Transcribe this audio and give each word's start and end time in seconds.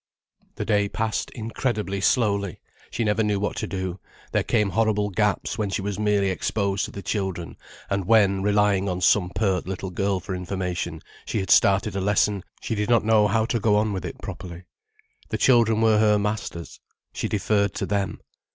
The 0.55 0.65
day 0.65 0.89
passed 0.89 1.29
incredibly 1.29 2.01
slowly. 2.01 2.59
She 2.89 3.03
never 3.03 3.21
knew 3.21 3.39
what 3.39 3.55
to 3.57 3.67
do, 3.67 3.99
there 4.31 4.41
came 4.41 4.71
horrible 4.71 5.11
gaps, 5.11 5.59
when 5.59 5.69
she 5.69 5.83
was 5.83 5.99
merely 5.99 6.31
exposed 6.31 6.85
to 6.85 6.91
the 6.91 7.03
children; 7.03 7.55
and 7.87 8.05
when, 8.05 8.41
relying 8.41 8.89
on 8.89 9.01
some 9.01 9.29
pert 9.29 9.67
little 9.67 9.91
girl 9.91 10.19
for 10.19 10.33
information, 10.33 11.03
she 11.23 11.39
had 11.39 11.51
started 11.51 11.95
a 11.95 12.01
lesson, 12.01 12.43
she 12.61 12.73
did 12.73 12.89
not 12.89 13.05
know 13.05 13.27
how 13.27 13.45
to 13.45 13.59
go 13.59 13.75
on 13.75 13.93
with 13.93 14.03
it 14.03 14.17
properly. 14.23 14.63
The 15.29 15.37
children 15.37 15.81
were 15.81 15.99
her 15.99 16.17
masters. 16.17 16.79
She 17.13 17.27
deferred 17.27 17.75
to 17.75 17.85
them. 17.85 18.21